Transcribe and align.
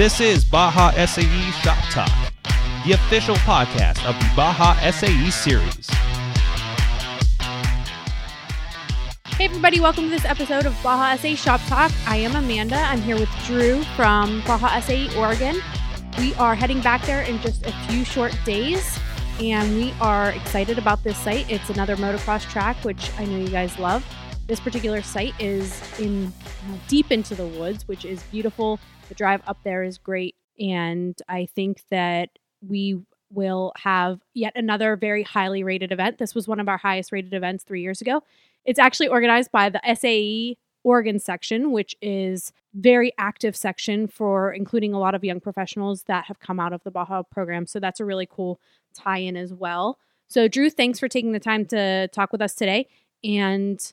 This 0.00 0.18
is 0.18 0.46
Baja 0.46 0.92
SAE 0.92 1.50
Shop 1.60 1.76
Talk, 1.90 2.32
the 2.86 2.92
official 2.92 3.34
podcast 3.34 4.02
of 4.08 4.18
the 4.18 4.30
Baja 4.34 4.72
SAE 4.90 5.30
series. 5.30 5.90
Hey, 9.26 9.44
everybody, 9.44 9.78
welcome 9.78 10.04
to 10.04 10.08
this 10.08 10.24
episode 10.24 10.64
of 10.64 10.74
Baja 10.82 11.20
SAE 11.20 11.34
Shop 11.34 11.60
Talk. 11.66 11.92
I 12.06 12.16
am 12.16 12.34
Amanda. 12.34 12.76
I'm 12.76 13.02
here 13.02 13.18
with 13.18 13.28
Drew 13.44 13.82
from 13.94 14.42
Baja 14.46 14.80
SAE, 14.80 15.14
Oregon. 15.18 15.60
We 16.16 16.32
are 16.36 16.54
heading 16.54 16.80
back 16.80 17.02
there 17.02 17.20
in 17.20 17.38
just 17.42 17.66
a 17.66 17.72
few 17.86 18.06
short 18.06 18.34
days, 18.46 18.98
and 19.38 19.76
we 19.76 19.92
are 20.00 20.30
excited 20.30 20.78
about 20.78 21.04
this 21.04 21.18
site. 21.18 21.44
It's 21.50 21.68
another 21.68 21.96
motocross 21.96 22.48
track, 22.50 22.82
which 22.86 23.10
I 23.18 23.26
know 23.26 23.36
you 23.36 23.50
guys 23.50 23.78
love. 23.78 24.02
This 24.46 24.60
particular 24.60 25.02
site 25.02 25.34
is 25.38 25.78
in 26.00 26.32
deep 26.88 27.12
into 27.12 27.34
the 27.34 27.46
woods, 27.46 27.86
which 27.86 28.06
is 28.06 28.22
beautiful. 28.22 28.80
The 29.10 29.16
drive 29.16 29.42
up 29.44 29.58
there 29.64 29.82
is 29.82 29.98
great, 29.98 30.36
and 30.56 31.20
I 31.28 31.46
think 31.46 31.82
that 31.90 32.30
we 32.66 33.02
will 33.32 33.72
have 33.76 34.20
yet 34.34 34.52
another 34.54 34.94
very 34.94 35.24
highly 35.24 35.64
rated 35.64 35.90
event. 35.90 36.18
This 36.18 36.32
was 36.32 36.46
one 36.46 36.60
of 36.60 36.68
our 36.68 36.78
highest 36.78 37.10
rated 37.10 37.34
events 37.34 37.64
three 37.64 37.82
years 37.82 38.00
ago. 38.00 38.22
It's 38.64 38.78
actually 38.78 39.08
organized 39.08 39.50
by 39.50 39.68
the 39.68 39.80
SAE 39.96 40.58
Oregon 40.84 41.18
section, 41.18 41.72
which 41.72 41.96
is 42.00 42.52
very 42.72 43.12
active 43.18 43.56
section 43.56 44.06
for 44.06 44.52
including 44.52 44.94
a 44.94 45.00
lot 45.00 45.16
of 45.16 45.24
young 45.24 45.40
professionals 45.40 46.04
that 46.04 46.26
have 46.26 46.38
come 46.38 46.60
out 46.60 46.72
of 46.72 46.84
the 46.84 46.92
Baja 46.92 47.24
program. 47.24 47.66
So 47.66 47.80
that's 47.80 47.98
a 47.98 48.04
really 48.04 48.28
cool 48.30 48.60
tie-in 48.94 49.36
as 49.36 49.52
well. 49.52 49.98
So 50.28 50.46
Drew, 50.46 50.70
thanks 50.70 51.00
for 51.00 51.08
taking 51.08 51.32
the 51.32 51.40
time 51.40 51.66
to 51.66 52.06
talk 52.08 52.30
with 52.30 52.40
us 52.40 52.54
today. 52.54 52.86
And 53.24 53.92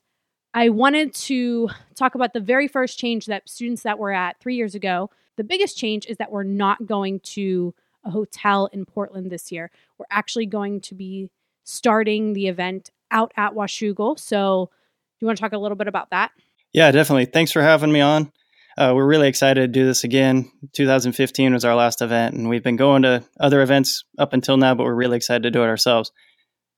I 0.58 0.70
wanted 0.70 1.14
to 1.14 1.70
talk 1.94 2.16
about 2.16 2.34
the 2.34 2.40
very 2.40 2.68
first 2.68 2.98
change 2.98 3.28
that 3.28 3.48
students 3.48 3.84
that 3.84 4.00
were 4.00 4.12
at 4.12 4.40
three 4.40 4.56
years 4.56 4.74
ago. 4.74 5.12
The 5.36 5.44
biggest 5.44 5.78
change 5.78 6.08
is 6.08 6.18
that 6.18 6.32
we're 6.32 6.42
not 6.42 6.88
going 6.88 7.20
to 7.36 7.76
a 8.04 8.10
hotel 8.10 8.66
in 8.74 8.84
Portland 8.84 9.30
this 9.30 9.52
year. 9.52 9.70
We're 10.00 10.08
actually 10.10 10.48
going 10.48 10.82
to 10.82 10.96
be 10.96 11.30
starting 11.64 12.34
the 12.34 12.48
event 12.48 12.90
out 13.12 13.34
at 13.38 13.54
Washougal. 13.54 14.18
So, 14.20 14.72
do 14.72 15.24
you 15.24 15.28
want 15.28 15.38
to 15.38 15.42
talk 15.44 15.54
a 15.54 15.60
little 15.60 15.78
bit 15.78 15.88
about 15.88 16.10
that? 16.10 16.32
Yeah, 16.74 16.90
definitely. 16.90 17.26
Thanks 17.26 17.52
for 17.52 17.62
having 17.62 17.92
me 17.92 18.02
on. 18.02 18.32
Uh, 18.80 18.94
we're 18.96 19.06
really 19.06 19.28
excited 19.28 19.62
to 19.62 19.68
do 19.68 19.86
this 19.86 20.04
again. 20.04 20.52
2015 20.74 21.54
was 21.54 21.66
our 21.66 21.76
last 21.76 22.02
event, 22.02 22.34
and 22.34 22.50
we've 22.50 22.64
been 22.64 22.78
going 22.78 23.04
to 23.04 23.24
other 23.40 23.62
events 23.62 24.06
up 24.18 24.34
until 24.34 24.58
now, 24.58 24.74
but 24.74 24.86
we're 24.86 24.96
really 24.96 25.18
excited 25.18 25.44
to 25.44 25.52
do 25.52 25.62
it 25.62 25.68
ourselves. 25.68 26.12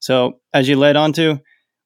So, 0.00 0.40
as 0.52 0.68
you 0.68 0.76
led 0.76 0.96
on 0.96 1.14
to, 1.14 1.40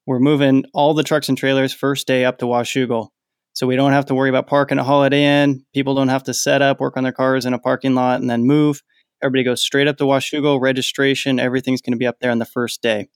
we're 0.05 0.19
moving 0.19 0.65
all 0.73 0.93
the 0.93 1.03
trucks 1.03 1.29
and 1.29 1.37
trailers 1.37 1.73
first 1.73 2.07
day 2.07 2.25
up 2.25 2.37
to 2.39 2.45
Washougal. 2.45 3.09
So 3.53 3.65
we 3.65 3.75
don't 3.75 3.93
have 3.93 4.05
to 4.07 4.15
worry 4.15 4.29
about 4.29 4.47
parking 4.47 4.79
at 4.79 4.85
Holiday 4.85 5.23
Inn. 5.23 5.63
People 5.73 5.95
don't 5.95 6.09
have 6.09 6.23
to 6.23 6.33
set 6.33 6.61
up, 6.61 6.79
work 6.79 6.97
on 6.97 7.03
their 7.03 7.13
cars 7.13 7.45
in 7.45 7.53
a 7.53 7.59
parking 7.59 7.95
lot, 7.95 8.19
and 8.19 8.29
then 8.29 8.45
move. 8.45 8.81
Everybody 9.23 9.43
goes 9.45 9.63
straight 9.63 9.87
up 9.87 9.97
to 9.97 10.03
Washougal, 10.03 10.59
registration, 10.59 11.39
everything's 11.39 11.81
going 11.81 11.93
to 11.93 11.97
be 11.97 12.05
up 12.05 12.17
there 12.19 12.31
on 12.31 12.39
the 12.39 12.45
first 12.45 12.81
day. 12.81 13.07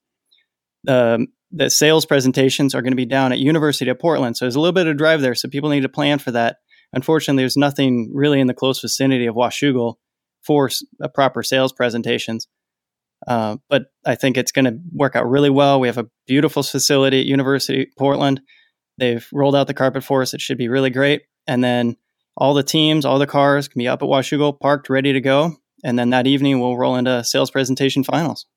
Um, 0.87 1.27
the 1.51 1.69
sales 1.69 2.05
presentations 2.05 2.73
are 2.73 2.81
going 2.81 2.93
to 2.93 2.97
be 2.97 3.05
down 3.05 3.31
at 3.31 3.39
University 3.39 3.89
of 3.91 3.99
Portland. 3.99 4.37
So 4.37 4.45
there's 4.45 4.55
a 4.55 4.59
little 4.59 4.73
bit 4.73 4.87
of 4.87 4.97
drive 4.97 5.21
there. 5.21 5.35
So 5.35 5.49
people 5.49 5.69
need 5.69 5.81
to 5.81 5.89
plan 5.89 6.19
for 6.19 6.31
that. 6.31 6.57
Unfortunately, 6.93 7.41
there's 7.41 7.57
nothing 7.57 8.11
really 8.13 8.39
in 8.39 8.47
the 8.47 8.53
close 8.53 8.79
vicinity 8.79 9.25
of 9.25 9.35
Washougal 9.35 9.95
for 10.41 10.69
a 11.01 11.09
proper 11.09 11.43
sales 11.43 11.73
presentations. 11.73 12.47
Uh, 13.29 13.57
but 13.69 13.85
I 14.05 14.15
think 14.15 14.37
it's 14.37 14.51
going 14.51 14.65
to 14.65 14.79
work 14.91 15.15
out 15.15 15.29
really 15.29 15.51
well. 15.51 15.79
We 15.79 15.87
have 15.87 15.99
a 15.99 16.07
beautiful 16.25 16.63
facility 16.63 17.19
at 17.19 17.27
University 17.27 17.91
Portland. 17.95 18.41
They've 18.97 19.25
rolled 19.31 19.55
out 19.55 19.67
the 19.67 19.75
carpet 19.75 20.03
for 20.03 20.23
us. 20.23 20.33
It 20.33 20.41
should 20.41 20.57
be 20.57 20.67
really 20.67 20.89
great. 20.89 21.21
And 21.47 21.63
then 21.63 21.95
all 22.35 22.55
the 22.55 22.63
teams, 22.63 23.05
all 23.05 23.19
the 23.19 23.27
cars 23.27 23.67
can 23.67 23.77
be 23.77 23.87
up 23.87 24.01
at 24.01 24.09
Washougal, 24.09 24.59
parked, 24.59 24.89
ready 24.89 25.13
to 25.13 25.21
go. 25.21 25.55
And 25.83 25.97
then 25.97 26.09
that 26.09 26.25
evening, 26.25 26.59
we'll 26.59 26.75
roll 26.75 26.95
into 26.95 27.23
sales 27.23 27.51
presentation 27.51 28.03
finals. 28.03 28.47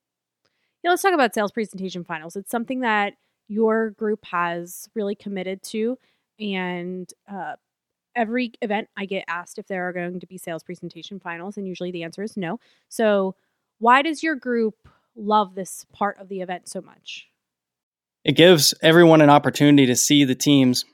Yeah, 0.83 0.91
let's 0.91 1.03
talk 1.03 1.15
about 1.15 1.35
sales 1.35 1.53
presentation 1.53 2.03
finals. 2.03 2.35
It's 2.35 2.51
something 2.51 2.81
that 2.81 3.13
your 3.49 3.91
group 3.91 4.25
has 4.25 4.89
really 4.95 5.15
committed 5.15 5.63
to. 5.65 5.99
And 6.41 7.13
uh, 7.31 7.57
every 8.17 8.53
event, 8.63 8.89
I 8.97 9.05
get 9.05 9.25
asked 9.29 9.59
if 9.59 9.67
there 9.67 9.87
are 9.89 9.93
going 9.93 10.19
to 10.19 10.27
be 10.27 10.39
sales 10.39 10.63
presentation 10.63 11.21
finals. 11.21 11.59
And 11.59 11.69
usually 11.69 11.93
the 11.93 12.05
answer 12.05 12.23
is 12.23 12.39
no. 12.39 12.59
So, 12.89 13.37
why 13.83 14.01
does 14.01 14.23
your 14.23 14.37
group 14.37 14.77
love 15.17 15.57
this 15.57 15.85
part 15.93 16.17
of 16.21 16.29
the 16.29 16.41
event 16.41 16.69
so 16.69 16.81
much? 16.81 17.27
It 18.25 18.37
gives 18.37 18.75
everyone 18.81 19.21
an 19.21 19.29
opportunity 19.29 19.87
to 19.87 19.97
see 19.97 20.23
the 20.23 20.37
teams 20.37 20.85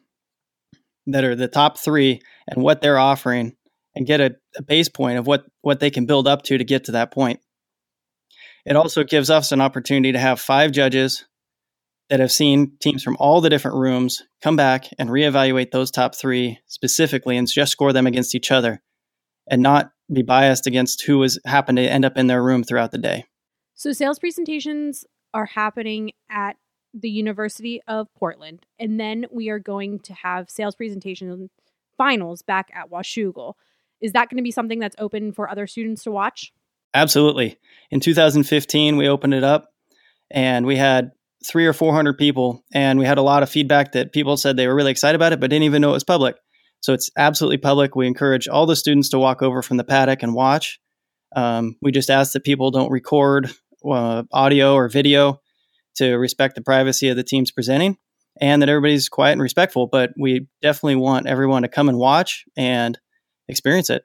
that 1.06 1.22
are 1.22 1.36
the 1.36 1.48
top 1.48 1.76
three 1.76 2.22
and 2.48 2.62
what 2.62 2.80
they're 2.80 2.98
offering 2.98 3.54
and 3.94 4.06
get 4.06 4.22
a, 4.22 4.36
a 4.56 4.62
base 4.62 4.88
point 4.88 5.18
of 5.18 5.26
what, 5.26 5.44
what 5.60 5.80
they 5.80 5.90
can 5.90 6.06
build 6.06 6.26
up 6.26 6.42
to 6.44 6.56
to 6.56 6.64
get 6.64 6.84
to 6.84 6.92
that 6.92 7.10
point. 7.10 7.40
It 8.64 8.74
also 8.74 9.04
gives 9.04 9.28
us 9.28 9.52
an 9.52 9.60
opportunity 9.60 10.12
to 10.12 10.18
have 10.18 10.40
five 10.40 10.72
judges 10.72 11.26
that 12.08 12.20
have 12.20 12.32
seen 12.32 12.78
teams 12.80 13.02
from 13.02 13.18
all 13.20 13.42
the 13.42 13.50
different 13.50 13.76
rooms 13.76 14.22
come 14.42 14.56
back 14.56 14.86
and 14.98 15.10
reevaluate 15.10 15.72
those 15.72 15.90
top 15.90 16.14
three 16.14 16.58
specifically 16.66 17.36
and 17.36 17.46
just 17.46 17.72
score 17.72 17.92
them 17.92 18.06
against 18.06 18.34
each 18.34 18.50
other 18.50 18.80
and 19.46 19.62
not 19.62 19.90
be 20.12 20.22
biased 20.22 20.66
against 20.66 21.02
who 21.04 21.22
has 21.22 21.38
happened 21.44 21.76
to 21.76 21.82
end 21.82 22.04
up 22.04 22.16
in 22.16 22.26
their 22.26 22.42
room 22.42 22.64
throughout 22.64 22.90
the 22.90 22.98
day. 22.98 23.24
So, 23.74 23.92
sales 23.92 24.18
presentations 24.18 25.04
are 25.34 25.46
happening 25.46 26.12
at 26.30 26.56
the 26.94 27.10
University 27.10 27.80
of 27.86 28.08
Portland, 28.14 28.66
and 28.78 28.98
then 28.98 29.26
we 29.30 29.50
are 29.50 29.58
going 29.58 30.00
to 30.00 30.14
have 30.14 30.50
sales 30.50 30.74
presentation 30.74 31.50
finals 31.96 32.42
back 32.42 32.70
at 32.74 32.90
Washougal. 32.90 33.54
Is 34.00 34.12
that 34.12 34.30
going 34.30 34.38
to 34.38 34.42
be 34.42 34.50
something 34.50 34.78
that's 34.78 34.96
open 34.98 35.32
for 35.32 35.50
other 35.50 35.66
students 35.66 36.04
to 36.04 36.10
watch? 36.10 36.52
Absolutely. 36.94 37.58
In 37.90 38.00
2015, 38.00 38.96
we 38.96 39.08
opened 39.08 39.34
it 39.34 39.44
up 39.44 39.68
and 40.30 40.64
we 40.64 40.76
had 40.76 41.12
three 41.46 41.66
or 41.66 41.72
400 41.72 42.18
people, 42.18 42.64
and 42.72 42.98
we 42.98 43.06
had 43.06 43.18
a 43.18 43.22
lot 43.22 43.42
of 43.42 43.50
feedback 43.50 43.92
that 43.92 44.12
people 44.12 44.36
said 44.36 44.56
they 44.56 44.66
were 44.66 44.74
really 44.74 44.90
excited 44.90 45.14
about 45.14 45.32
it, 45.32 45.40
but 45.40 45.50
didn't 45.50 45.62
even 45.64 45.82
know 45.82 45.90
it 45.90 45.94
was 45.94 46.04
public. 46.04 46.36
So 46.80 46.92
it's 46.92 47.10
absolutely 47.16 47.58
public. 47.58 47.96
We 47.96 48.06
encourage 48.06 48.48
all 48.48 48.66
the 48.66 48.76
students 48.76 49.10
to 49.10 49.18
walk 49.18 49.42
over 49.42 49.62
from 49.62 49.76
the 49.76 49.84
paddock 49.84 50.22
and 50.22 50.34
watch. 50.34 50.80
Um, 51.34 51.76
we 51.82 51.92
just 51.92 52.10
ask 52.10 52.32
that 52.32 52.44
people 52.44 52.70
don't 52.70 52.90
record 52.90 53.50
uh, 53.84 54.22
audio 54.32 54.74
or 54.74 54.88
video 54.88 55.40
to 55.96 56.14
respect 56.14 56.54
the 56.54 56.62
privacy 56.62 57.08
of 57.08 57.16
the 57.16 57.24
teams 57.24 57.50
presenting 57.50 57.96
and 58.40 58.62
that 58.62 58.68
everybody's 58.68 59.08
quiet 59.08 59.32
and 59.32 59.42
respectful. 59.42 59.86
But 59.86 60.10
we 60.18 60.46
definitely 60.62 60.96
want 60.96 61.26
everyone 61.26 61.62
to 61.62 61.68
come 61.68 61.88
and 61.88 61.98
watch 61.98 62.44
and 62.56 62.98
experience 63.48 63.90
it. 63.90 64.04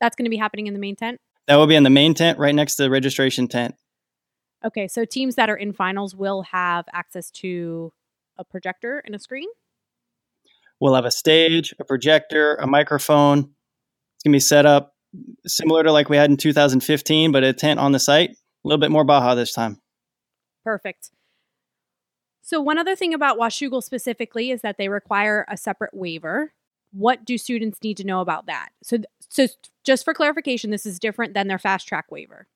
That's 0.00 0.16
going 0.16 0.26
to 0.26 0.30
be 0.30 0.36
happening 0.36 0.68
in 0.68 0.74
the 0.74 0.80
main 0.80 0.96
tent? 0.96 1.20
That 1.46 1.56
will 1.56 1.66
be 1.66 1.74
in 1.74 1.82
the 1.82 1.90
main 1.90 2.14
tent 2.14 2.38
right 2.38 2.54
next 2.54 2.76
to 2.76 2.84
the 2.84 2.90
registration 2.90 3.48
tent. 3.48 3.74
Okay, 4.64 4.88
so 4.88 5.04
teams 5.04 5.36
that 5.36 5.50
are 5.50 5.56
in 5.56 5.72
finals 5.72 6.14
will 6.14 6.42
have 6.42 6.84
access 6.92 7.30
to 7.30 7.92
a 8.36 8.44
projector 8.44 9.02
and 9.04 9.14
a 9.14 9.18
screen? 9.18 9.48
We'll 10.80 10.94
have 10.94 11.04
a 11.04 11.10
stage, 11.10 11.74
a 11.78 11.84
projector, 11.84 12.54
a 12.56 12.66
microphone. 12.66 13.38
It's 13.38 14.24
going 14.24 14.32
to 14.32 14.36
be 14.36 14.40
set 14.40 14.66
up 14.66 14.94
similar 15.46 15.82
to 15.82 15.92
like 15.92 16.08
we 16.08 16.16
had 16.16 16.30
in 16.30 16.36
2015, 16.36 17.32
but 17.32 17.44
a 17.44 17.52
tent 17.52 17.80
on 17.80 17.92
the 17.92 17.98
site. 17.98 18.30
A 18.30 18.68
little 18.68 18.80
bit 18.80 18.90
more 18.90 19.04
Baja 19.04 19.34
this 19.34 19.52
time. 19.52 19.80
Perfect. 20.64 21.10
So, 22.42 22.60
one 22.60 22.78
other 22.78 22.96
thing 22.96 23.12
about 23.12 23.38
Washougal 23.38 23.82
specifically 23.82 24.50
is 24.50 24.62
that 24.62 24.78
they 24.78 24.88
require 24.88 25.44
a 25.48 25.56
separate 25.56 25.94
waiver. 25.94 26.52
What 26.92 27.24
do 27.24 27.36
students 27.36 27.78
need 27.82 27.98
to 27.98 28.04
know 28.04 28.20
about 28.20 28.46
that? 28.46 28.70
So, 28.82 28.98
so 29.28 29.48
just 29.84 30.04
for 30.04 30.14
clarification, 30.14 30.70
this 30.70 30.86
is 30.86 30.98
different 30.98 31.34
than 31.34 31.48
their 31.48 31.58
fast 31.58 31.86
track 31.86 32.10
waiver. 32.10 32.46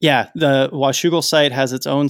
Yeah, 0.00 0.30
the 0.34 0.68
Washougal 0.72 1.22
site 1.22 1.52
has 1.52 1.72
its 1.72 1.86
own 1.86 2.08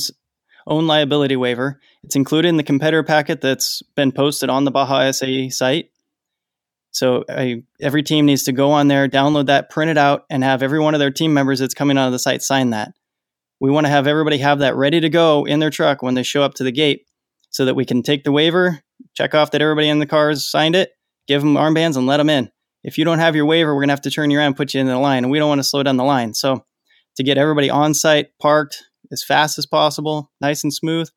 own 0.67 0.87
liability 0.87 1.37
waiver. 1.37 1.81
It's 2.03 2.17
included 2.17 2.49
in 2.49 2.57
the 2.57 2.63
competitor 2.63 3.03
packet 3.03 3.41
that's 3.41 3.83
been 3.95 4.13
posted 4.13 4.51
on 4.51 4.65
the 4.65 4.71
Baja 4.71 5.11
SAE 5.11 5.51
site. 5.51 5.91
So 6.91 7.25
I, 7.29 7.63
every 7.81 8.03
team 8.03 8.27
needs 8.27 8.45
to 8.45 8.53
go 8.53 8.71
on 8.71 8.89
there, 8.89 9.09
download 9.09 9.47
that, 9.47 9.71
print 9.71 9.91
it 9.91 9.99
out, 9.99 10.25
and 10.31 10.43
have 10.43 10.63
every 10.63 10.81
one 10.81 10.95
of 10.95 11.01
their 11.01 11.11
team 11.11 11.35
members 11.35 11.59
that's 11.59 11.75
coming 11.75 11.99
out 11.99 12.07
of 12.07 12.13
the 12.13 12.19
site 12.19 12.43
sign 12.43 12.71
that. 12.71 12.93
We 13.61 13.71
want 13.71 13.87
to 13.87 13.91
have 13.91 14.07
everybody 14.07 14.39
have 14.39 14.61
that 14.61 14.77
ready 14.77 15.01
to 15.01 15.09
go 15.09 15.47
in 15.47 15.61
their 15.61 15.71
truck 15.71 16.03
when 16.03 16.15
they 16.15 16.23
show 16.23 16.43
up 16.43 16.55
to 16.55 16.65
the 16.65 16.73
gate 16.73 17.07
so 17.51 17.65
that 17.65 17.75
we 17.75 17.85
can 17.85 18.03
take 18.03 18.25
the 18.25 18.33
waiver, 18.33 18.81
check 19.15 19.35
off 19.35 19.51
that 19.51 19.63
everybody 19.63 19.89
in 19.89 19.99
the 19.99 20.07
cars 20.07 20.51
signed 20.51 20.75
it, 20.75 20.91
give 21.27 21.43
them 21.43 21.55
armbands, 21.55 21.97
and 21.97 22.07
let 22.07 22.19
them 22.19 22.31
in. 22.31 22.51
If 22.83 22.99
you 22.99 23.05
don't 23.05 23.19
have 23.19 23.35
your 23.35 23.47
waiver, 23.47 23.75
we're 23.75 23.81
going 23.81 23.89
to 23.89 23.93
have 23.93 24.03
to 24.03 24.11
turn 24.11 24.31
you 24.31 24.39
around 24.39 24.49
and 24.49 24.57
put 24.57 24.73
you 24.73 24.81
in 24.81 24.87
the 24.87 24.99
line, 24.99 25.25
and 25.25 25.31
we 25.31 25.39
don't 25.39 25.49
want 25.49 25.59
to 25.59 25.65
slow 25.65 25.83
down 25.83 25.97
the 25.97 26.05
line. 26.05 26.35
So 26.35 26.65
to 27.17 27.23
get 27.23 27.39
everybody 27.39 27.69
on 27.69 27.95
site, 27.95 28.29
parked, 28.41 28.85
as 29.13 29.25
fast 29.25 29.59
as 29.59 29.67
possible, 29.67 30.31
nice 30.41 30.63
and 30.63 30.73
smooth. 30.73 31.09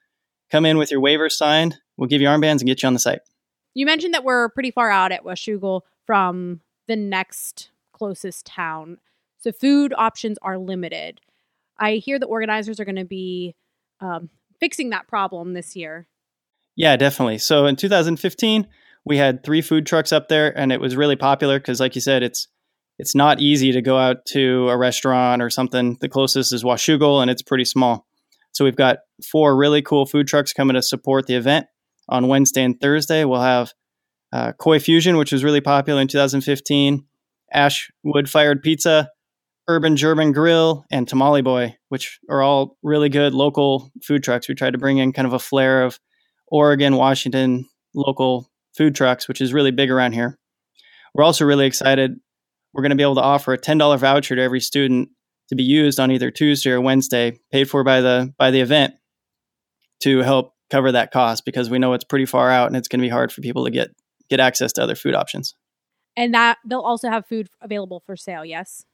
Come 0.51 0.65
in 0.65 0.77
with 0.77 0.91
your 0.91 0.99
waiver 0.99 1.29
signed. 1.29 1.77
We'll 1.97 2.07
give 2.07 2.21
you 2.21 2.27
armbands 2.27 2.59
and 2.59 2.67
get 2.67 2.81
you 2.81 2.87
on 2.87 2.93
the 2.93 2.99
site. 2.99 3.19
You 3.73 3.85
mentioned 3.85 4.13
that 4.13 4.23
we're 4.23 4.49
pretty 4.49 4.71
far 4.71 4.89
out 4.89 5.11
at 5.11 5.23
Washougal 5.23 5.81
from 6.05 6.61
the 6.87 6.95
next 6.95 7.71
closest 7.93 8.45
town. 8.45 8.97
So 9.37 9.51
food 9.51 9.93
options 9.95 10.37
are 10.41 10.57
limited. 10.57 11.21
I 11.77 11.93
hear 11.93 12.19
the 12.19 12.25
organizers 12.25 12.79
are 12.79 12.85
going 12.85 12.95
to 12.95 13.05
be 13.05 13.55
um, 14.01 14.29
fixing 14.59 14.89
that 14.89 15.07
problem 15.07 15.53
this 15.53 15.75
year. 15.75 16.07
Yeah, 16.75 16.97
definitely. 16.97 17.37
So 17.37 17.65
in 17.65 17.75
2015, 17.75 18.67
we 19.05 19.17
had 19.17 19.43
three 19.43 19.61
food 19.61 19.85
trucks 19.85 20.11
up 20.11 20.27
there, 20.29 20.57
and 20.57 20.71
it 20.71 20.81
was 20.81 20.95
really 20.95 21.15
popular 21.15 21.59
because, 21.59 21.79
like 21.79 21.95
you 21.95 22.01
said, 22.01 22.23
it's 22.23 22.47
it's 22.99 23.15
not 23.15 23.39
easy 23.39 23.71
to 23.71 23.81
go 23.81 23.97
out 23.97 24.25
to 24.27 24.67
a 24.69 24.77
restaurant 24.77 25.41
or 25.41 25.49
something. 25.49 25.97
The 26.01 26.09
closest 26.09 26.53
is 26.53 26.65
Washougal, 26.65 27.21
and 27.21 27.31
it's 27.31 27.41
pretty 27.41 27.63
small. 27.65 28.05
So 28.51 28.65
we've 28.65 28.75
got 28.75 28.97
four 29.31 29.55
really 29.55 29.81
cool 29.81 30.05
food 30.05 30.27
trucks 30.27 30.51
coming 30.51 30.75
to 30.75 30.81
support 30.81 31.25
the 31.25 31.35
event. 31.35 31.65
On 32.09 32.27
Wednesday 32.27 32.63
and 32.63 32.79
Thursday, 32.79 33.23
we'll 33.23 33.41
have 33.41 33.71
uh, 34.33 34.51
Koi 34.53 34.79
Fusion, 34.79 35.15
which 35.15 35.31
was 35.31 35.43
really 35.43 35.61
popular 35.61 36.01
in 36.01 36.07
2015, 36.07 37.05
Ash 37.53 37.89
Wood 38.03 38.29
Fired 38.29 38.61
Pizza, 38.61 39.09
Urban 39.67 39.95
German 39.95 40.31
Grill, 40.31 40.83
and 40.91 41.07
Tamale 41.07 41.41
Boy, 41.41 41.77
which 41.89 42.19
are 42.29 42.41
all 42.41 42.77
really 42.83 43.09
good 43.09 43.33
local 43.33 43.91
food 44.03 44.23
trucks. 44.23 44.49
We 44.49 44.55
tried 44.55 44.73
to 44.73 44.79
bring 44.79 44.97
in 44.97 45.13
kind 45.13 45.27
of 45.27 45.33
a 45.33 45.39
flair 45.39 45.83
of 45.83 45.99
Oregon, 46.47 46.95
Washington 46.95 47.69
local 47.95 48.49
food 48.75 48.95
trucks, 48.95 49.27
which 49.27 49.39
is 49.39 49.53
really 49.53 49.71
big 49.71 49.89
around 49.91 50.13
here. 50.13 50.37
We're 51.13 51.23
also 51.23 51.45
really 51.45 51.65
excited. 51.65 52.19
We're 52.79 52.83
going 52.83 52.91
to 52.91 52.95
be 52.95 53.03
able 53.03 53.15
to 53.15 53.21
offer 53.21 53.51
a 53.51 53.57
$10 53.57 53.99
voucher 53.99 54.37
to 54.37 54.41
every 54.41 54.61
student 54.61 55.09
to 55.49 55.55
be 55.55 55.63
used 55.63 55.99
on 55.99 56.11
either 56.11 56.31
Tuesday 56.31 56.71
or 56.71 56.79
Wednesday, 56.79 57.37
paid 57.51 57.69
for 57.69 57.83
by 57.83 57.99
the 57.99 58.33
by 58.37 58.51
the 58.51 58.61
event 58.61 58.93
to 60.03 60.19
help 60.19 60.53
cover 60.69 60.93
that 60.93 61.11
cost 61.11 61.43
because 61.43 61.69
we 61.69 61.77
know 61.77 61.91
it's 61.91 62.05
pretty 62.05 62.25
far 62.25 62.49
out 62.49 62.67
and 62.67 62.77
it's 62.77 62.87
going 62.87 63.01
to 63.01 63.05
be 63.05 63.09
hard 63.09 63.33
for 63.33 63.41
people 63.41 63.65
to 63.65 63.69
get 63.69 63.89
get 64.29 64.39
access 64.39 64.71
to 64.71 64.81
other 64.81 64.95
food 64.95 65.13
options. 65.13 65.55
And 66.15 66.33
that 66.33 66.57
they'll 66.65 66.79
also 66.79 67.09
have 67.09 67.25
food 67.25 67.49
available 67.59 68.01
for 68.05 68.15
sale, 68.15 68.45
yes. 68.45 68.85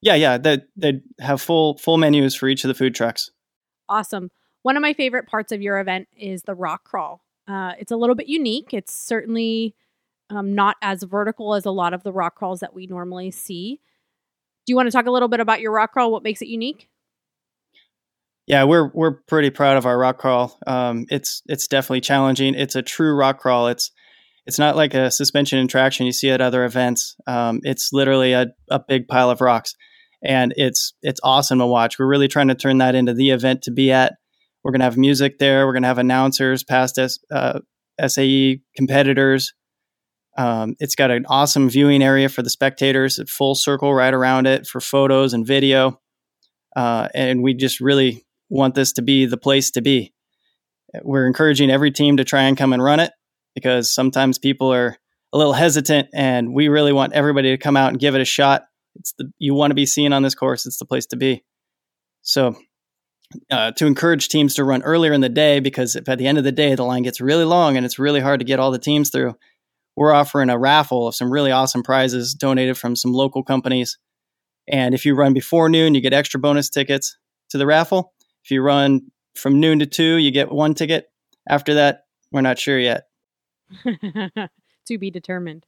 Yeah, 0.00 0.16
yeah, 0.16 0.36
they 0.36 0.58
they 0.74 1.00
have 1.20 1.40
full 1.40 1.78
full 1.78 1.98
menus 1.98 2.34
for 2.34 2.48
each 2.48 2.64
of 2.64 2.68
the 2.68 2.74
food 2.74 2.92
trucks. 2.92 3.30
Awesome. 3.88 4.32
One 4.62 4.76
of 4.76 4.80
my 4.80 4.94
favorite 4.94 5.28
parts 5.28 5.52
of 5.52 5.62
your 5.62 5.78
event 5.78 6.08
is 6.16 6.42
the 6.42 6.56
rock 6.56 6.82
crawl. 6.82 7.22
Uh, 7.46 7.74
it's 7.78 7.92
a 7.92 7.96
little 7.96 8.16
bit 8.16 8.26
unique. 8.26 8.74
It's 8.74 8.92
certainly 8.92 9.76
um, 10.32 10.54
not 10.54 10.76
as 10.82 11.02
vertical 11.02 11.54
as 11.54 11.66
a 11.66 11.70
lot 11.70 11.94
of 11.94 12.02
the 12.02 12.12
rock 12.12 12.34
crawls 12.36 12.60
that 12.60 12.74
we 12.74 12.86
normally 12.86 13.30
see. 13.30 13.80
Do 14.66 14.72
you 14.72 14.76
want 14.76 14.86
to 14.86 14.92
talk 14.92 15.06
a 15.06 15.10
little 15.10 15.28
bit 15.28 15.40
about 15.40 15.60
your 15.60 15.72
rock 15.72 15.92
crawl? 15.92 16.12
What 16.12 16.22
makes 16.22 16.40
it 16.40 16.48
unique? 16.48 16.88
Yeah, 18.46 18.64
we're 18.64 18.90
we're 18.92 19.12
pretty 19.12 19.50
proud 19.50 19.76
of 19.76 19.86
our 19.86 19.96
rock 19.96 20.18
crawl. 20.18 20.58
Um, 20.66 21.06
it's 21.10 21.42
it's 21.46 21.68
definitely 21.68 22.00
challenging. 22.00 22.54
It's 22.54 22.74
a 22.74 22.82
true 22.82 23.14
rock 23.14 23.38
crawl. 23.38 23.68
It's 23.68 23.90
it's 24.46 24.58
not 24.58 24.76
like 24.76 24.94
a 24.94 25.10
suspension 25.10 25.58
and 25.58 25.70
traction 25.70 26.06
you 26.06 26.12
see 26.12 26.30
at 26.30 26.40
other 26.40 26.64
events. 26.64 27.14
Um, 27.26 27.60
it's 27.62 27.92
literally 27.92 28.32
a, 28.32 28.46
a 28.70 28.80
big 28.80 29.06
pile 29.06 29.30
of 29.30 29.40
rocks, 29.40 29.74
and 30.24 30.52
it's 30.56 30.94
it's 31.02 31.20
awesome 31.22 31.60
to 31.60 31.66
watch. 31.66 31.98
We're 31.98 32.08
really 32.08 32.28
trying 32.28 32.48
to 32.48 32.54
turn 32.54 32.78
that 32.78 32.94
into 32.94 33.14
the 33.14 33.30
event 33.30 33.62
to 33.62 33.70
be 33.70 33.92
at. 33.92 34.14
We're 34.64 34.72
gonna 34.72 34.84
have 34.84 34.96
music 34.96 35.38
there. 35.38 35.66
We're 35.66 35.74
gonna 35.74 35.86
have 35.86 35.98
announcers, 35.98 36.64
past 36.64 36.98
uh, 37.30 37.60
SAE 38.04 38.60
competitors, 38.76 39.54
um, 40.36 40.76
it's 40.80 40.94
got 40.94 41.10
an 41.10 41.26
awesome 41.28 41.68
viewing 41.68 42.02
area 42.02 42.28
for 42.28 42.42
the 42.42 42.50
spectators, 42.50 43.18
a 43.18 43.26
full 43.26 43.54
circle 43.54 43.92
right 43.92 44.14
around 44.14 44.46
it 44.46 44.66
for 44.66 44.80
photos 44.80 45.34
and 45.34 45.46
video. 45.46 46.00
Uh, 46.74 47.08
and 47.14 47.42
we 47.42 47.54
just 47.54 47.80
really 47.80 48.24
want 48.48 48.74
this 48.74 48.92
to 48.92 49.02
be 49.02 49.26
the 49.26 49.36
place 49.36 49.70
to 49.72 49.82
be. 49.82 50.12
We're 51.02 51.26
encouraging 51.26 51.70
every 51.70 51.90
team 51.90 52.18
to 52.18 52.24
try 52.24 52.42
and 52.42 52.56
come 52.56 52.72
and 52.72 52.82
run 52.82 53.00
it 53.00 53.12
because 53.54 53.92
sometimes 53.92 54.38
people 54.38 54.72
are 54.72 54.98
a 55.32 55.38
little 55.38 55.54
hesitant, 55.54 56.08
and 56.12 56.52
we 56.52 56.68
really 56.68 56.92
want 56.92 57.14
everybody 57.14 57.50
to 57.50 57.58
come 57.58 57.76
out 57.76 57.90
and 57.90 57.98
give 57.98 58.14
it 58.14 58.20
a 58.20 58.26
shot. 58.26 58.64
It's 58.96 59.14
the 59.16 59.30
you 59.38 59.54
want 59.54 59.70
to 59.70 59.74
be 59.74 59.86
seen 59.86 60.12
on 60.12 60.22
this 60.22 60.34
course. 60.34 60.66
It's 60.66 60.78
the 60.78 60.84
place 60.84 61.06
to 61.06 61.16
be. 61.16 61.42
So, 62.20 62.56
uh, 63.50 63.72
to 63.72 63.86
encourage 63.86 64.28
teams 64.28 64.54
to 64.54 64.64
run 64.64 64.82
earlier 64.82 65.14
in 65.14 65.22
the 65.22 65.30
day 65.30 65.60
because 65.60 65.96
if 65.96 66.08
at 66.08 66.18
the 66.18 66.26
end 66.26 66.36
of 66.36 66.44
the 66.44 66.52
day 66.52 66.74
the 66.74 66.84
line 66.84 67.02
gets 67.02 67.20
really 67.20 67.44
long 67.44 67.78
and 67.78 67.86
it's 67.86 67.98
really 67.98 68.20
hard 68.20 68.40
to 68.40 68.44
get 68.44 68.60
all 68.60 68.70
the 68.70 68.78
teams 68.78 69.08
through, 69.08 69.34
we're 69.96 70.12
offering 70.12 70.50
a 70.50 70.58
raffle 70.58 71.06
of 71.06 71.14
some 71.14 71.32
really 71.32 71.50
awesome 71.50 71.82
prizes 71.82 72.34
donated 72.34 72.78
from 72.78 72.96
some 72.96 73.12
local 73.12 73.42
companies. 73.42 73.98
And 74.68 74.94
if 74.94 75.04
you 75.04 75.14
run 75.14 75.34
before 75.34 75.68
noon, 75.68 75.94
you 75.94 76.00
get 76.00 76.12
extra 76.12 76.40
bonus 76.40 76.70
tickets 76.70 77.16
to 77.50 77.58
the 77.58 77.66
raffle. 77.66 78.12
If 78.44 78.50
you 78.50 78.62
run 78.62 79.10
from 79.34 79.60
noon 79.60 79.78
to 79.80 79.86
two, 79.86 80.16
you 80.16 80.30
get 80.30 80.50
one 80.50 80.74
ticket. 80.74 81.06
After 81.48 81.74
that, 81.74 82.04
we're 82.30 82.40
not 82.40 82.58
sure 82.58 82.78
yet. 82.78 83.04
to 83.84 84.98
be 84.98 85.10
determined. 85.10 85.66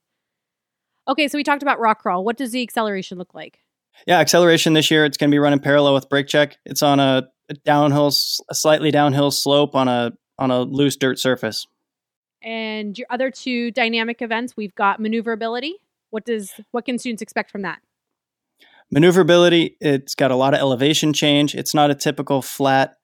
Okay, 1.06 1.28
so 1.28 1.36
we 1.36 1.44
talked 1.44 1.62
about 1.62 1.80
rock 1.80 2.00
crawl. 2.00 2.24
What 2.24 2.36
does 2.36 2.52
the 2.52 2.62
acceleration 2.62 3.18
look 3.18 3.34
like? 3.34 3.58
Yeah, 4.06 4.18
acceleration 4.18 4.72
this 4.72 4.90
year 4.90 5.04
it's 5.04 5.16
going 5.16 5.30
to 5.30 5.34
be 5.34 5.38
running 5.38 5.60
parallel 5.60 5.94
with 5.94 6.08
brake 6.08 6.26
check. 6.26 6.56
It's 6.64 6.82
on 6.82 6.98
a, 6.98 7.28
a 7.48 7.54
downhill, 7.54 8.08
a 8.48 8.54
slightly 8.54 8.90
downhill 8.90 9.30
slope 9.30 9.74
on 9.74 9.88
a 9.88 10.12
on 10.38 10.50
a 10.50 10.62
loose 10.62 10.96
dirt 10.96 11.18
surface. 11.18 11.66
And 12.44 12.96
your 12.98 13.06
other 13.08 13.30
two 13.30 13.70
dynamic 13.70 14.20
events, 14.20 14.54
we've 14.56 14.74
got 14.74 15.00
maneuverability. 15.00 15.76
What 16.10 16.26
does 16.26 16.52
what 16.70 16.84
can 16.84 16.98
students 16.98 17.22
expect 17.22 17.50
from 17.50 17.62
that? 17.62 17.80
Maneuverability, 18.90 19.76
it's 19.80 20.14
got 20.14 20.30
a 20.30 20.36
lot 20.36 20.52
of 20.52 20.60
elevation 20.60 21.14
change. 21.14 21.54
It's 21.54 21.74
not 21.74 21.90
a 21.90 21.94
typical 21.94 22.42
flat 22.42 22.96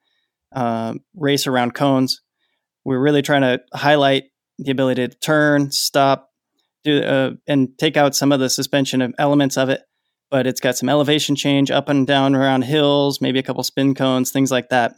uh, 0.55 0.95
race 1.17 1.47
around 1.47 1.75
cones. 1.75 2.21
We're 2.85 3.01
really 3.01 3.23
trying 3.23 3.43
to 3.43 3.61
highlight 3.73 4.25
the 4.59 4.71
ability 4.71 5.09
to 5.09 5.15
turn, 5.17 5.71
stop, 5.71 6.31
do 6.85 7.03
uh, 7.03 7.31
and 7.49 7.77
take 7.79 7.97
out 7.97 8.15
some 8.15 8.33
of 8.33 8.41
the 8.41 8.51
suspension 8.51 9.15
elements 9.19 9.57
of 9.57 9.71
it. 9.71 9.81
But 10.31 10.47
it's 10.47 10.61
got 10.61 10.77
some 10.77 10.89
elevation 10.89 11.35
change 11.35 11.71
up 11.71 11.89
and 11.89 12.07
down 12.07 12.37
around 12.37 12.63
hills, 12.63 13.21
maybe 13.21 13.39
a 13.39 13.43
couple 13.43 13.65
spin 13.65 13.95
cones, 13.95 14.31
things 14.31 14.51
like 14.51 14.69
that. 14.69 14.95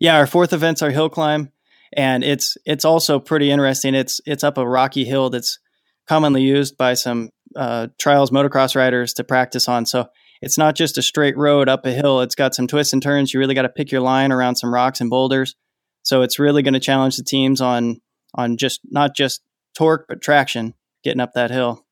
Yeah, 0.00 0.16
our 0.16 0.26
fourth 0.26 0.52
event's 0.52 0.82
our 0.82 0.90
hill 0.90 1.08
climb 1.08 1.52
and 1.92 2.22
it's 2.22 2.56
it's 2.64 2.84
also 2.84 3.18
pretty 3.18 3.50
interesting. 3.50 3.94
It's 3.94 4.20
it's 4.26 4.44
up 4.44 4.58
a 4.58 4.66
rocky 4.66 5.04
hill 5.04 5.30
that's 5.30 5.58
commonly 6.06 6.42
used 6.42 6.76
by 6.76 6.94
some 6.94 7.30
uh, 7.56 7.88
trials 7.98 8.30
motocross 8.30 8.76
riders 8.76 9.14
to 9.14 9.24
practice 9.24 9.68
on. 9.68 9.86
So 9.86 10.08
it's 10.42 10.56
not 10.56 10.74
just 10.74 10.98
a 10.98 11.02
straight 11.02 11.36
road 11.36 11.68
up 11.68 11.84
a 11.84 11.92
hill. 11.92 12.20
It's 12.20 12.34
got 12.34 12.54
some 12.54 12.66
twists 12.66 12.92
and 12.92 13.02
turns. 13.02 13.34
You 13.34 13.40
really 13.40 13.54
got 13.54 13.62
to 13.62 13.68
pick 13.68 13.92
your 13.92 14.00
line 14.00 14.32
around 14.32 14.56
some 14.56 14.72
rocks 14.72 15.00
and 15.00 15.10
boulders. 15.10 15.54
So 16.02 16.22
it's 16.22 16.38
really 16.38 16.62
going 16.62 16.74
to 16.74 16.80
challenge 16.80 17.16
the 17.16 17.24
teams 17.24 17.60
on 17.60 18.00
on 18.34 18.56
just 18.56 18.80
not 18.84 19.14
just 19.14 19.42
torque 19.74 20.06
but 20.08 20.20
traction 20.20 20.74
getting 21.02 21.20
up 21.20 21.32
that 21.34 21.50
hill. 21.50 21.84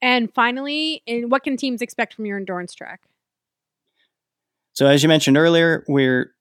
And 0.00 0.32
finally, 0.34 1.02
in 1.06 1.28
what 1.28 1.44
can 1.44 1.56
teams 1.56 1.80
expect 1.80 2.14
from 2.14 2.26
your 2.26 2.36
endurance 2.36 2.74
track? 2.74 3.02
So 4.72 4.86
as 4.86 5.02
you 5.02 5.08
mentioned 5.08 5.36
earlier, 5.36 5.84
we're 5.86 6.32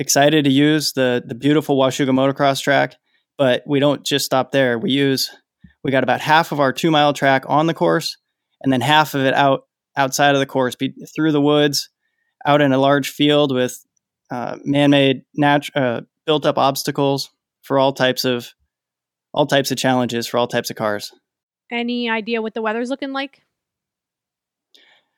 excited 0.00 0.44
to 0.46 0.50
use 0.50 0.92
the 0.94 1.22
the 1.24 1.36
beautiful 1.36 1.76
Washougal 1.76 2.10
motocross 2.10 2.60
track, 2.60 2.96
but 3.38 3.62
we 3.66 3.78
don't 3.78 4.04
just 4.04 4.24
stop 4.24 4.50
there. 4.50 4.78
We 4.78 4.90
use 4.90 5.30
we 5.84 5.92
got 5.92 6.02
about 6.02 6.20
half 6.20 6.50
of 6.50 6.58
our 6.58 6.72
two 6.72 6.90
mile 6.90 7.12
track 7.12 7.44
on 7.46 7.66
the 7.66 7.74
course, 7.74 8.16
and 8.62 8.72
then 8.72 8.80
half 8.80 9.14
of 9.14 9.24
it 9.24 9.34
out 9.34 9.60
outside 9.96 10.34
of 10.34 10.40
the 10.40 10.46
course, 10.46 10.74
be, 10.74 10.92
through 11.14 11.32
the 11.32 11.40
woods, 11.40 11.90
out 12.46 12.60
in 12.60 12.72
a 12.72 12.78
large 12.78 13.10
field 13.10 13.54
with 13.54 13.76
uh, 14.30 14.56
man-made, 14.64 15.22
nat- 15.34 15.68
uh, 15.74 16.00
built-up 16.24 16.56
obstacles 16.56 17.28
for 17.62 17.78
all 17.78 17.92
types 17.92 18.24
of 18.24 18.48
all 19.32 19.46
types 19.46 19.70
of 19.70 19.78
challenges 19.78 20.26
for 20.26 20.38
all 20.38 20.46
types 20.46 20.70
of 20.70 20.76
cars. 20.76 21.12
Any 21.70 22.10
idea 22.10 22.42
what 22.42 22.54
the 22.54 22.62
weather's 22.62 22.90
looking 22.90 23.12
like? 23.12 23.42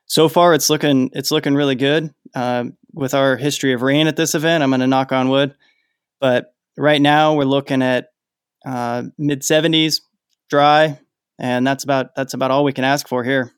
So 0.07 0.29
far, 0.29 0.53
it's 0.53 0.69
looking 0.69 1.11
it's 1.13 1.31
looking 1.31 1.55
really 1.55 1.77
good. 1.77 2.11
Uh, 2.35 2.65
with 2.95 3.15
our 3.15 3.37
history 3.37 3.73
of 3.73 3.83
rain 3.83 4.07
at 4.07 4.17
this 4.17 4.35
event. 4.35 4.63
I'm 4.63 4.71
going 4.71 4.81
to 4.81 4.87
knock 4.87 5.13
on 5.13 5.29
wood. 5.29 5.55
But 6.21 6.55
right 6.77 7.01
now 7.01 7.35
we're 7.35 7.45
looking 7.45 7.83
at 7.83 8.09
uh, 8.65 9.05
mid 9.19 9.43
70s, 9.43 10.01
dry, 10.49 10.99
and 11.39 11.67
that's 11.67 11.85
about 11.85 12.15
that's 12.15 12.35
about 12.35 12.51
all 12.51 12.65
we 12.65 12.73
can 12.73 12.85
ask 12.85 13.09
for 13.09 13.25
here. 13.25 13.53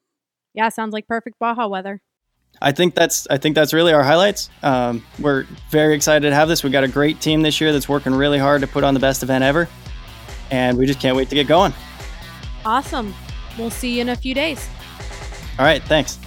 Yeah, 0.55 0.69
sounds 0.69 0.93
like 0.93 1.07
perfect 1.07 1.39
Baja 1.39 1.67
weather. 1.67 2.01
I 2.63 2.73
think 2.73 2.95
that's 2.95 3.27
I 3.29 3.37
think 3.37 3.55
that's 3.55 3.73
really 3.73 3.93
our 3.93 4.05
highlights. 4.05 4.49
Um, 4.63 5.05
we're 5.19 5.45
very 5.71 5.95
excited 5.95 6.29
to 6.29 6.35
have 6.35 6.49
this. 6.49 6.63
We 6.63 6.71
got 6.71 6.85
a 6.85 6.89
great 6.89 7.21
team 7.21 7.43
this 7.43 7.61
year 7.61 7.73
that's 7.73 7.89
working 7.89 8.15
really 8.15 8.39
hard 8.39 8.61
to 8.61 8.67
put 8.67 8.85
on 8.85 8.95
the 8.95 9.01
best 9.01 9.23
event 9.23 9.45
ever, 9.45 9.69
and 10.51 10.79
we 10.79 10.87
just 10.87 11.01
can't 11.01 11.17
wait 11.17 11.29
to 11.31 11.35
get 11.35 11.49
going. 11.49 11.75
Awesome. 12.65 13.13
We'll 13.59 13.71
see 13.71 13.97
you 13.97 14.03
in 14.03 14.09
a 14.09 14.17
few 14.17 14.35
days. 14.35 14.69
All 15.59 15.65
right. 15.65 15.83
Thanks. 15.83 16.19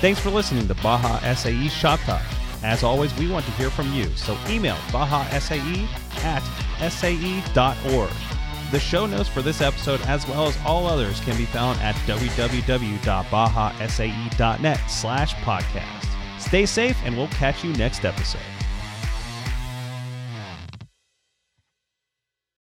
Thanks 0.00 0.20
for 0.20 0.30
listening 0.30 0.68
to 0.68 0.74
Baja 0.76 1.18
SAE 1.34 1.68
Shop 1.68 1.98
Talk. 2.00 2.22
As 2.62 2.84
always, 2.84 3.12
we 3.16 3.28
want 3.28 3.44
to 3.46 3.50
hear 3.52 3.70
from 3.70 3.92
you, 3.92 4.04
so 4.16 4.36
email 4.48 4.76
bajasae 4.92 5.88
at 6.24 6.42
sae.org. 6.90 8.10
The 8.70 8.78
show 8.78 9.06
notes 9.06 9.28
for 9.28 9.42
this 9.42 9.60
episode, 9.60 10.00
as 10.02 10.24
well 10.28 10.46
as 10.46 10.56
all 10.64 10.86
others, 10.86 11.18
can 11.20 11.36
be 11.36 11.46
found 11.46 11.80
at 11.80 11.96
www.bajasae.net 12.06 14.90
slash 14.90 15.34
podcast. 15.36 16.40
Stay 16.40 16.66
safe, 16.66 16.96
and 17.04 17.16
we'll 17.16 17.28
catch 17.28 17.64
you 17.64 17.72
next 17.72 18.04
episode. 18.04 18.42